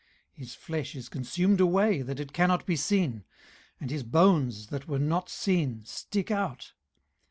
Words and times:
18:033:021 0.35 0.39
His 0.39 0.55
flesh 0.55 0.95
is 0.95 1.09
consumed 1.09 1.61
away, 1.61 2.01
that 2.01 2.19
it 2.19 2.33
cannot 2.33 2.65
be 2.65 2.75
seen; 2.75 3.23
and 3.79 3.91
his 3.91 4.01
bones 4.01 4.69
that 4.69 4.87
were 4.87 4.97
not 4.97 5.29
seen 5.29 5.85
stick 5.85 6.31
out. 6.31 6.73